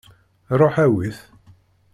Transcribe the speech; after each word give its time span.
Ruḥ 0.59 0.75
awi-t. 0.85 1.19